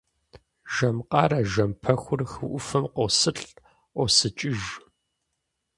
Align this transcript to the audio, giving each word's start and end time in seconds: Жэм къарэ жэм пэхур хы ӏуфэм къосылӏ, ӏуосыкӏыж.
Жэм 0.73 0.97
къарэ 1.09 1.39
жэм 1.51 1.71
пэхур 1.81 2.21
хы 2.31 2.45
ӏуфэм 2.49 2.85
къосылӏ, 2.95 3.49
ӏуосыкӏыж. 3.93 4.61